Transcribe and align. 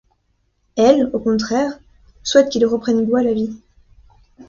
Elle, 0.77 1.11
au 1.13 1.19
contraire, 1.19 1.77
souhaite 2.23 2.49
qu'il 2.49 2.65
reprenne 2.65 3.05
goût 3.05 3.17
à 3.17 3.21
la 3.21 3.33
vie. 3.33 3.55